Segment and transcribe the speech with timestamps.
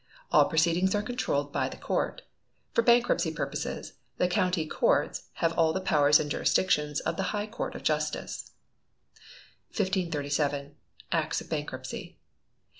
[0.31, 2.23] All proceedings are controlled by the Court.
[2.73, 7.45] For bankruptcy purposes, the County Courts have all the powers and jurisdiction of the High
[7.45, 8.49] Court of Justice.
[9.69, 10.73] 1537.
[11.11, 12.17] Acts of Bankruptcy.